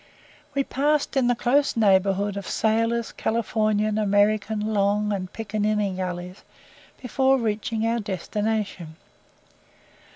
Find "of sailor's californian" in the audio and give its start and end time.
2.35-3.99